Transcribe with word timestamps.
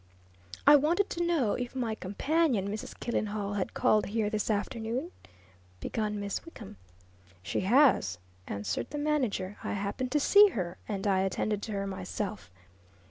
"I 0.65 0.77
wanted 0.77 1.11
to 1.11 1.23
know 1.23 1.53
if 1.53 1.75
my 1.75 1.93
companion, 1.93 2.69
Mrs. 2.69 2.99
Killenhall, 2.99 3.53
had 3.53 3.75
called 3.75 4.07
here 4.07 4.31
this 4.31 4.49
afternoon?" 4.49 5.11
begun 5.79 6.19
Miss 6.19 6.43
Wickham. 6.43 6.77
"She 7.43 7.59
has," 7.59 8.17
answered 8.47 8.89
the 8.89 8.97
manager. 8.97 9.57
"I 9.63 9.73
happened 9.73 10.11
to 10.13 10.19
see 10.19 10.47
her, 10.47 10.79
and 10.87 11.05
I 11.05 11.19
attended 11.19 11.61
to 11.61 11.73
her 11.73 11.85
myself." 11.85 12.49